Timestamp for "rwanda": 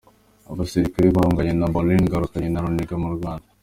3.15-3.47